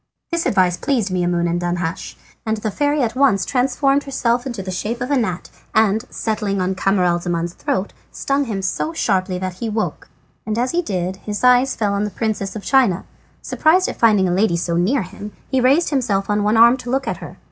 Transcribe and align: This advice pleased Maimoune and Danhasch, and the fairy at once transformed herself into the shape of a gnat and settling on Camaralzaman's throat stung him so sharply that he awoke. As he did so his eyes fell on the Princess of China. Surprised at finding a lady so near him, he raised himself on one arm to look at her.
This 0.31 0.47
advice 0.47 0.77
pleased 0.77 1.11
Maimoune 1.11 1.47
and 1.47 1.61
Danhasch, 1.61 2.15
and 2.43 2.57
the 2.57 2.71
fairy 2.71 3.03
at 3.03 3.15
once 3.15 3.45
transformed 3.45 4.05
herself 4.05 4.47
into 4.47 4.63
the 4.63 4.71
shape 4.71 4.99
of 4.99 5.11
a 5.11 5.15
gnat 5.15 5.51
and 5.75 6.05
settling 6.09 6.59
on 6.59 6.73
Camaralzaman's 6.73 7.53
throat 7.53 7.93
stung 8.11 8.45
him 8.45 8.63
so 8.63 8.93
sharply 8.93 9.37
that 9.37 9.59
he 9.59 9.67
awoke. 9.67 10.09
As 10.57 10.71
he 10.71 10.81
did 10.81 11.17
so 11.17 11.21
his 11.21 11.43
eyes 11.43 11.75
fell 11.75 11.93
on 11.93 12.03
the 12.03 12.09
Princess 12.09 12.55
of 12.55 12.63
China. 12.63 13.05
Surprised 13.43 13.87
at 13.87 13.99
finding 13.99 14.27
a 14.27 14.33
lady 14.33 14.57
so 14.57 14.75
near 14.75 15.03
him, 15.03 15.33
he 15.51 15.61
raised 15.61 15.91
himself 15.91 16.31
on 16.31 16.41
one 16.41 16.57
arm 16.57 16.77
to 16.77 16.89
look 16.89 17.07
at 17.07 17.17
her. 17.17 17.37